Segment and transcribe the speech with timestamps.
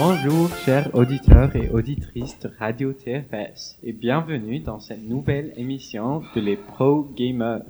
[0.00, 6.40] Bonjour, chers auditeurs et auditrices de Radio TFS, et bienvenue dans cette nouvelle émission de
[6.40, 7.64] les Pro Gamers.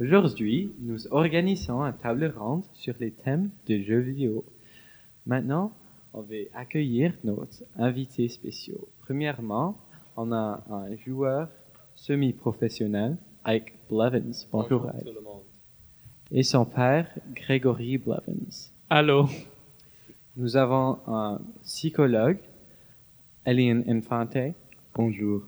[0.00, 4.44] Aujourd'hui, nous organisons un table ronde sur les thèmes de jeux vidéo.
[5.26, 5.70] Maintenant,
[6.12, 7.46] on va accueillir nos
[7.78, 8.88] invités spéciaux.
[9.02, 9.78] Premièrement,
[10.16, 11.46] on a un joueur
[11.94, 14.44] semi-professionnel, Ike Blevins.
[14.50, 15.04] Bonjour, Bonjour Ike.
[15.04, 15.44] tout le monde.
[16.32, 18.72] Et son père, Grégory Blevins.
[18.88, 19.26] Allô,
[20.40, 22.38] Nous avons un psychologue,
[23.44, 24.54] Elian Infante.
[24.94, 25.42] Bonjour.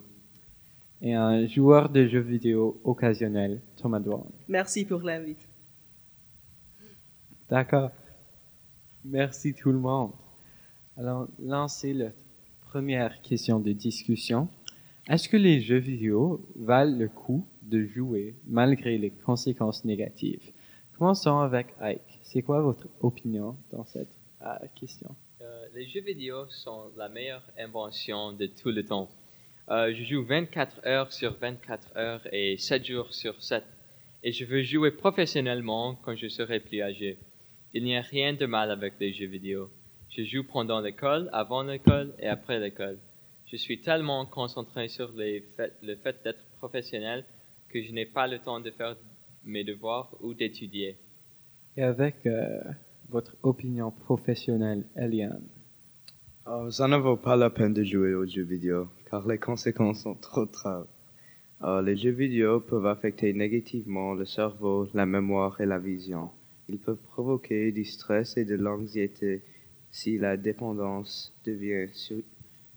[1.01, 4.29] Et un joueur de jeux vidéo occasionnel, Thomas Dwan.
[4.49, 5.49] Merci pour l'invite.
[7.49, 7.91] D'accord.
[9.03, 10.11] Merci tout le monde.
[10.99, 12.11] Alors, lancez la
[12.61, 14.47] première question de discussion.
[15.09, 20.53] Est-ce que les jeux vidéo valent le coup de jouer malgré les conséquences négatives?
[20.99, 22.21] Commençons avec Ike.
[22.25, 24.13] C'est quoi votre opinion dans cette
[24.45, 25.15] euh, question?
[25.41, 29.09] Euh, les jeux vidéo sont la meilleure invention de tout le temps.
[29.71, 33.65] Euh, je joue 24 heures sur 24 heures et 7 jours sur 7.
[34.23, 37.19] Et je veux jouer professionnellement quand je serai plus âgé.
[37.75, 39.71] Il n'y a rien de mal avec les jeux vidéo.
[40.11, 42.99] Je joue pendant l'école, avant l'école et après l'école.
[43.47, 45.45] Je suis tellement concentré sur les
[45.83, 47.25] le fait d'être professionnel
[47.69, 48.97] que je n'ai pas le temps de faire
[49.45, 50.97] mes devoirs ou d'étudier.
[51.77, 52.61] Et avec euh,
[53.13, 55.43] votre opinion professionnelle, Eliane?
[56.49, 60.03] Euh, ça ne vaut pas la peine de jouer aux jeux vidéo, car les conséquences
[60.03, 60.87] sont trop graves.
[61.63, 66.31] Euh, les jeux vidéo peuvent affecter négativement le cerveau, la mémoire et la vision.
[66.69, 69.43] Ils peuvent provoquer du stress et de l'anxiété
[69.91, 72.25] si la dépendance devient su-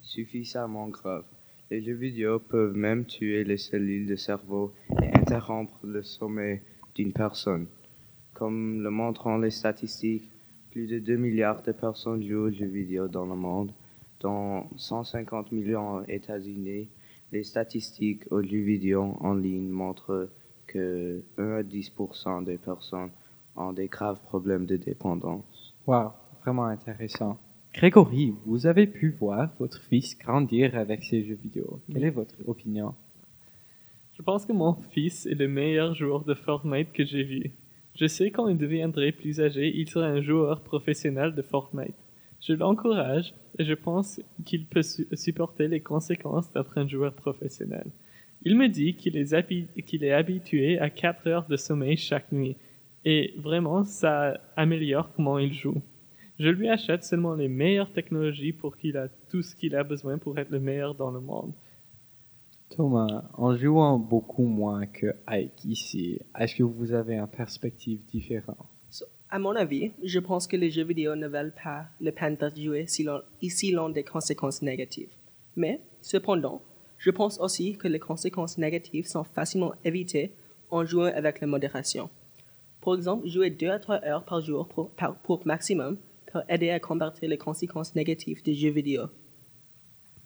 [0.02, 1.24] suffisamment grave.
[1.70, 6.60] Les jeux vidéo peuvent même tuer les cellules du cerveau et interrompre le sommeil
[6.94, 7.66] d'une personne.
[8.36, 10.28] Comme le montrent les statistiques,
[10.70, 13.72] plus de 2 milliards de personnes jouent aux jeux vidéo dans le monde,
[14.20, 16.86] dont 150 millions aux États-Unis.
[17.32, 20.28] Les statistiques aux jeux vidéo en ligne montrent
[20.66, 23.08] que 1 à 10% des personnes
[23.56, 25.74] ont des graves problèmes de dépendance.
[25.86, 26.10] Wow,
[26.42, 27.38] vraiment intéressant.
[27.72, 31.80] Grégory, vous avez pu voir votre fils grandir avec ces jeux vidéo.
[31.90, 32.94] Quelle est votre opinion?
[34.16, 37.52] je pense que mon fils est le meilleur joueur de Fortnite que j'ai vu.
[37.98, 41.94] Je sais quand il deviendrait plus âgé, il sera un joueur professionnel de Fortnite.
[42.40, 47.86] Je l'encourage et je pense qu'il peut su- supporter les conséquences d'être un joueur professionnel.
[48.42, 52.30] Il me dit qu'il est, habi- qu'il est habitué à 4 heures de sommeil chaque
[52.32, 52.56] nuit
[53.04, 55.80] et vraiment ça améliore comment il joue.
[56.38, 60.18] Je lui achète seulement les meilleures technologies pour qu'il a tout ce qu'il a besoin
[60.18, 61.52] pour être le meilleur dans le monde.
[62.70, 68.66] Thomas, en jouant beaucoup moins que Ike ici, est-ce que vous avez une perspective différente?
[68.90, 72.36] So, à mon avis, je pense que les jeux vidéo ne valent pas le peine
[72.36, 75.10] d'être joués si l'on, ici des conséquences négatives.
[75.54, 76.60] Mais, cependant,
[76.98, 80.32] je pense aussi que les conséquences négatives sont facilement évitées
[80.70, 82.10] en jouant avec la modération.
[82.80, 84.90] Par exemple, jouer 2 à 3 heures par jour pour,
[85.22, 85.98] pour maximum
[86.32, 89.04] peut aider à combattre les conséquences négatives des jeux vidéo.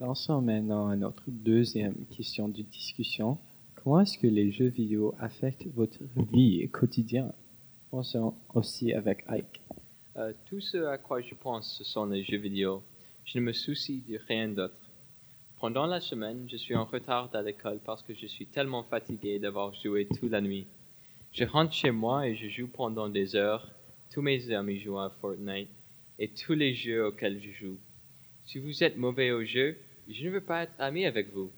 [0.01, 3.37] Lançons maintenant à notre deuxième question de discussion.
[3.75, 5.99] Comment est-ce que les jeux vidéo affectent votre
[6.33, 7.35] vie quotidienne?
[7.91, 9.61] Pensons aussi avec Ike.
[10.17, 12.83] Euh, tout ce à quoi je pense, ce sont les jeux vidéo.
[13.27, 14.91] Je ne me soucie de rien d'autre.
[15.61, 19.39] Pendant la semaine, je suis en retard à l'école parce que je suis tellement fatigué
[19.39, 20.67] d'avoir joué toute la nuit.
[21.33, 23.71] Je rentre chez moi et je joue pendant des heures.
[24.11, 25.69] Tous mes amis jouent à Fortnite
[26.19, 27.77] et tous les jeux auxquels je joue.
[28.47, 29.77] Si vous êtes mauvais au jeu,
[30.13, 31.51] je ne veux pas être ami avec vous.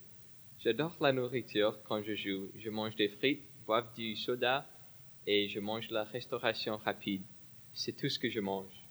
[0.58, 2.48] J'adore la nourriture quand je joue.
[2.56, 4.66] Je mange des frites, bois du soda
[5.26, 7.22] et je mange la restauration rapide.
[7.72, 8.88] C'est tout ce que je mange.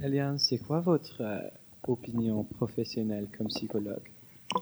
[0.00, 1.40] Eliane, c'est quoi votre euh,
[1.86, 4.08] opinion professionnelle comme psychologue?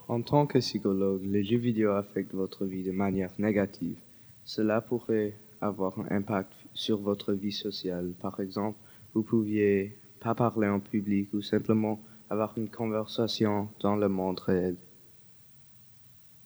[0.09, 3.99] En tant que psychologue, les jeux vidéo affectent votre vie de manière négative.
[4.45, 8.12] Cela pourrait avoir un impact sur votre vie sociale.
[8.21, 8.79] Par exemple,
[9.14, 12.00] vous pouviez pas parler en public ou simplement
[12.31, 14.77] avoir une conversation dans le monde réel.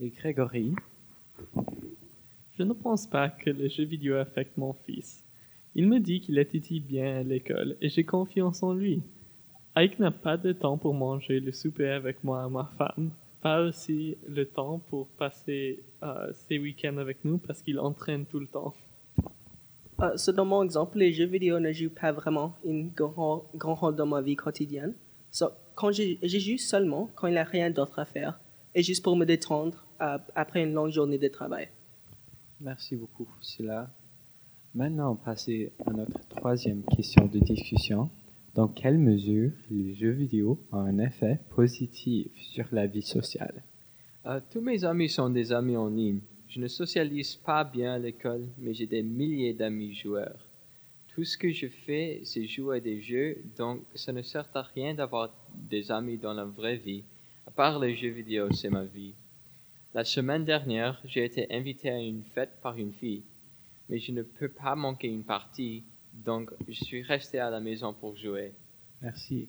[0.00, 0.74] Et Grégory?
[2.56, 5.22] Je ne pense pas que les jeux vidéo affectent mon fils.
[5.74, 9.02] Il me dit qu'il étudie bien à l'école et j'ai confiance en lui.
[9.76, 13.10] Ike n'a pas de temps pour manger le souper avec moi et ma femme,
[13.42, 18.38] pas aussi le temps pour passer euh, ses week-ends avec nous parce qu'il entraîne tout
[18.38, 18.72] le temps.
[20.00, 23.74] Euh, so, dans mon exemple, les jeux vidéo ne jouent pas vraiment une grand, grand
[23.74, 24.94] rôle dans ma vie quotidienne.
[25.30, 28.40] So, quand je joue seulement quand il n'y a rien d'autre à faire
[28.74, 31.68] et juste pour me détendre euh, après une longue journée de travail.
[32.60, 33.90] Merci beaucoup pour cela.
[34.74, 38.10] Maintenant, passer à notre troisième question de discussion.
[38.54, 43.62] Dans quelle mesure les jeux vidéo ont un effet positif sur la vie sociale?
[44.26, 46.20] Euh, tous mes amis sont des amis en ligne.
[46.48, 50.48] Je ne socialise pas bien à l'école, mais j'ai des milliers d'amis joueurs.
[51.14, 54.62] Tout ce que je fais, c'est jouer à des jeux, donc ça ne sert à
[54.62, 57.04] rien d'avoir des amis dans la vraie vie.
[57.46, 59.14] À part les jeux vidéo, c'est ma vie.
[59.94, 63.22] La semaine dernière, j'ai été invité à une fête par une fille,
[63.88, 67.92] mais je ne peux pas manquer une partie, donc je suis resté à la maison
[67.92, 68.52] pour jouer.
[69.00, 69.46] Merci.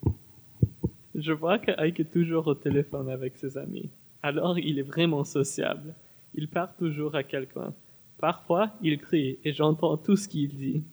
[1.15, 3.89] Je vois que Ike est toujours au téléphone avec ses amis.
[4.21, 5.95] Alors il est vraiment sociable.
[6.35, 7.73] Il parle toujours à quelqu'un.
[8.19, 10.83] Parfois, il crie et j'entends tout ce qu'il dit.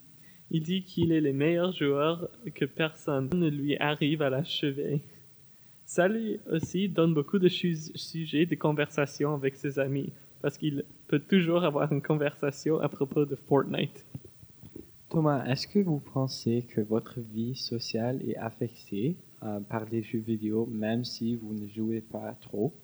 [0.54, 5.00] Il dit qu'il est le meilleur joueur que personne ne lui arrive à l'achever.
[5.86, 10.12] Ça lui aussi donne beaucoup de sujets de conversation avec ses amis
[10.42, 14.04] parce qu'il peut toujours avoir une conversation à propos de Fortnite.
[15.08, 20.18] Thomas, est-ce que vous pensez que votre vie sociale est affectée euh, par les jeux
[20.18, 22.74] vidéo, même si vous ne jouez pas trop?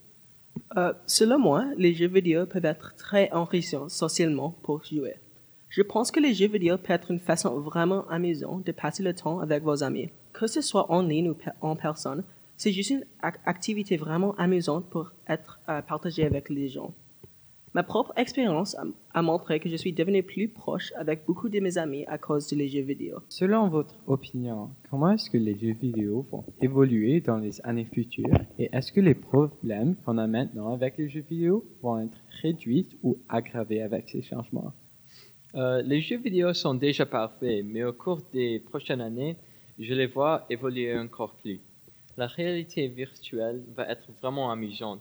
[0.78, 5.16] Euh, selon moi, les jeux vidéo peuvent être très enrichissants socialement pour jouer.
[5.70, 9.12] Je pense que les jeux vidéo peuvent être une façon vraiment amusante de passer le
[9.14, 10.08] temps avec vos amis.
[10.32, 12.24] Que ce soit en ligne ou en personne,
[12.56, 16.92] c'est juste une ac- activité vraiment amusante pour être euh, partagée avec les gens.
[17.74, 21.60] Ma propre expérience a, a montré que je suis devenu plus proche avec beaucoup de
[21.60, 23.18] mes amis à cause des jeux vidéo.
[23.28, 28.40] Selon votre opinion, comment est-ce que les jeux vidéo vont évoluer dans les années futures
[28.58, 32.88] et est-ce que les problèmes qu'on a maintenant avec les jeux vidéo vont être réduits
[33.02, 34.72] ou aggravés avec ces changements?
[35.54, 39.36] Euh, les jeux vidéo sont déjà parfaits, mais au cours des prochaines années,
[39.78, 41.60] je les vois évoluer encore plus.
[42.16, 45.00] La réalité virtuelle va être vraiment amusante.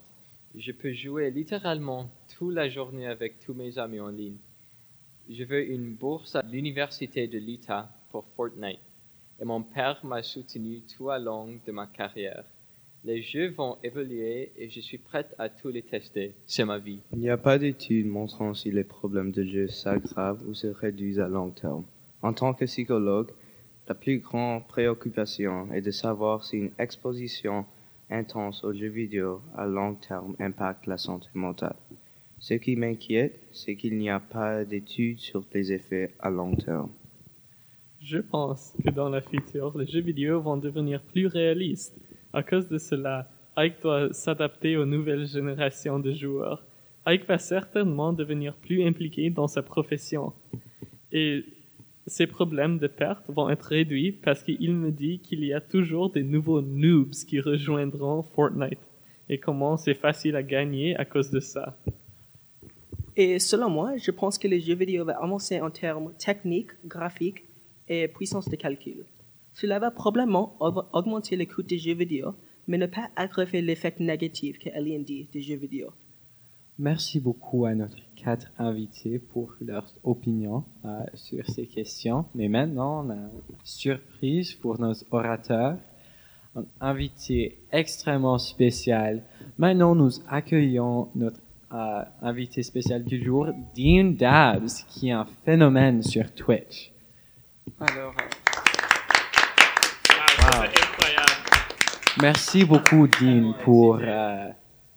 [0.55, 4.37] Je peux jouer littéralement toute la journée avec tous mes amis en ligne.
[5.29, 8.79] Je veux une bourse à l'université de l'Utah pour Fortnite
[9.39, 12.45] et mon père m'a soutenu tout au long de ma carrière.
[13.03, 16.35] Les jeux vont évoluer et je suis prête à tous les tester.
[16.45, 16.99] C'est ma vie.
[17.13, 21.19] Il n'y a pas d'études montrant si les problèmes de jeu s'aggravent ou se réduisent
[21.19, 21.85] à long terme.
[22.21, 23.31] En tant que psychologue,
[23.87, 27.65] la plus grande préoccupation est de savoir si une exposition
[28.09, 31.75] intense aux jeux vidéo à long terme impacte la santé mentale.
[32.39, 36.89] Ce qui m'inquiète, c'est qu'il n'y a pas d'études sur les effets à long terme.
[38.01, 41.97] Je pense que dans le futur, les jeux vidéo vont devenir plus réalistes.
[42.37, 46.63] À cause de cela, Ike doit s'adapter aux nouvelles générations de joueurs.
[47.07, 50.33] Ike va certainement devenir plus impliqué dans sa profession.
[51.11, 51.43] Et
[52.05, 56.11] ses problèmes de perte vont être réduits parce qu'il me dit qu'il y a toujours
[56.11, 58.85] des nouveaux noobs qui rejoindront Fortnite.
[59.29, 61.75] Et comment c'est facile à gagner à cause de ça.
[63.15, 67.45] Et selon moi, je pense que les jeux vidéo vont avancer en termes techniques, graphiques
[67.89, 69.05] et puissance de calcul.
[69.59, 72.35] Cela va probablement aug- augmenter le coût des jeux vidéo,
[72.67, 75.87] mais ne pas aggraver l'effet négatif que Alien dit des jeux vidéo.
[76.77, 82.25] Merci beaucoup à notre quatre invités pour leur opinion euh, sur ces questions.
[82.35, 83.29] Mais maintenant, on a une
[83.63, 85.77] surprise pour nos orateurs.
[86.55, 89.23] Un invité extrêmement spécial.
[89.57, 91.41] Maintenant, nous accueillons notre
[91.73, 96.91] euh, invité spécial du jour, Dean Dabs, qui est un phénomène sur Twitch.
[97.79, 98.36] Alors, euh,
[102.19, 104.49] Merci beaucoup, Dean, pour euh,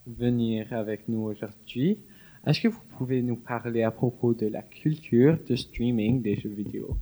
[0.06, 1.98] venir avec nous aujourd'hui.
[2.46, 6.48] Est-ce que vous pouvez nous parler à propos de la culture de streaming des jeux
[6.48, 6.96] vidéo?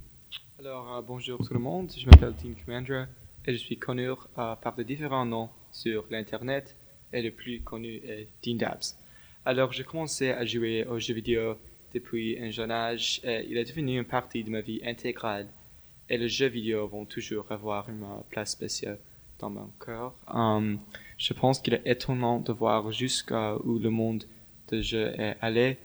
[0.58, 3.06] alors euh, bonjour tout le monde, je m'appelle Dean Commandra
[3.46, 6.75] et je suis connu euh, par de différents noms sur l'Internet
[7.12, 8.96] et le plus connu est Dean Dabs.
[9.44, 11.54] Alors j'ai commencé à jouer aux jeux vidéo
[11.94, 15.46] depuis un jeune âge et il est devenu une partie de ma vie intégrale
[16.10, 18.98] et les jeux vidéo vont toujours avoir une place spéciale
[19.38, 20.14] dans mon cœur.
[20.35, 20.76] Euh,
[21.16, 24.25] je pense qu'il est étonnant de voir jusqu'où le monde
[24.68, 25.78] de jeux est allé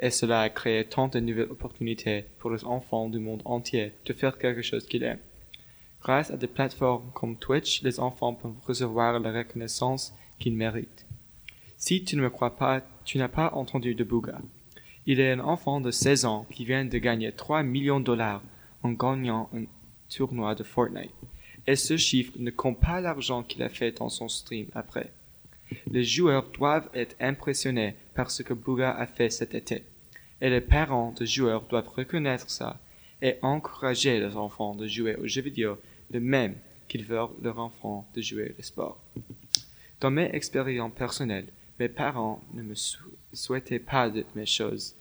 [0.00, 4.12] et cela a créé tant de nouvelles opportunités pour les enfants du monde entier de
[4.12, 5.18] faire quelque chose qu'ils aiment.
[6.00, 11.06] Grâce à des plateformes comme Twitch, les enfants peuvent recevoir la reconnaissance qu'ils méritent.
[11.76, 14.38] Si tu ne me crois pas, tu n'as pas entendu de Bouga.
[15.06, 18.42] Il est un enfant de 16 ans qui vient de gagner 3 millions de dollars
[18.82, 19.64] en gagnant un
[20.08, 21.14] tournoi de Fortnite.
[21.70, 25.12] Et ce chiffre ne compte pas l'argent qu'il a fait dans son stream après.
[25.90, 29.84] Les joueurs doivent être impressionnés par ce que Bouga a fait cet été.
[30.40, 32.80] Et les parents de joueurs doivent reconnaître ça
[33.20, 35.78] et encourager les enfants de jouer aux jeux vidéo
[36.10, 36.54] de même
[36.88, 38.98] qu'ils veulent leurs enfants de jouer au sport.
[40.00, 41.48] Dans mes expériences personnelles,
[41.78, 44.94] mes parents ne me sou- souhaitaient pas de mes choses,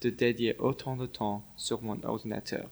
[0.00, 2.70] de dédier autant de temps sur mon ordinateur.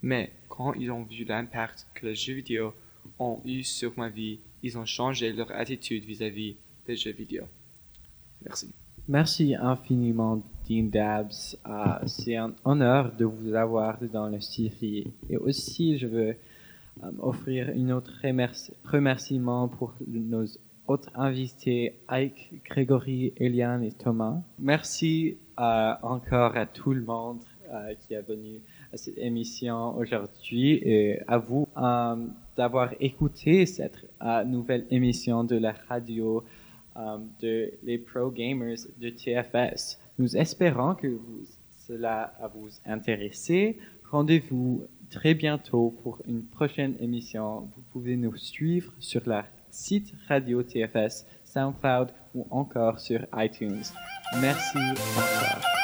[0.00, 2.74] Mais quand ils ont vu l'impact que les jeux vidéo
[3.18, 4.38] ont eu sur ma vie.
[4.62, 6.54] Ils ont changé leur attitude vis-à-vis
[6.86, 7.44] des jeux vidéo.
[8.44, 8.68] Merci.
[9.08, 11.56] Merci infiniment, Dean Dabs.
[11.64, 15.06] Ah, c'est un honneur de vous avoir dans la série.
[15.30, 16.34] Et aussi, je veux
[17.02, 20.44] euh, offrir une autre remerci- remerciement pour nos
[20.86, 24.36] autres invités, Ike, Grégory, Eliane et Thomas.
[24.58, 27.40] Merci euh, encore à tout le monde
[27.70, 28.60] euh, qui est venu
[28.92, 32.16] à cette émission aujourd'hui et à vous euh,
[32.56, 36.44] d'avoir écouté cette euh, nouvelle émission de la radio
[36.96, 39.98] euh, de les Pro Gamers de TFS.
[40.18, 41.18] Nous espérons que
[41.86, 43.78] cela vous intéressé.
[44.10, 47.68] Rendez-vous très bientôt pour une prochaine émission.
[47.74, 53.82] Vous pouvez nous suivre sur la site Radio TFS, SoundCloud ou encore sur iTunes.
[54.40, 55.81] Merci encore.